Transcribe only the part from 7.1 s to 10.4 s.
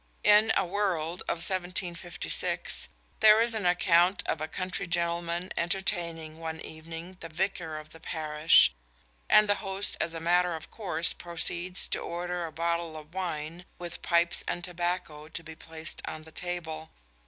the vicar of the parish, and the host as a